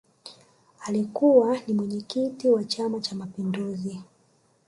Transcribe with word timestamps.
Alikukwa 0.85 1.59
ni 1.67 1.73
mwenyekiki 1.73 2.49
wa 2.49 2.63
chama 2.63 2.99
cha 2.99 3.15
mapinguzi 3.15 4.01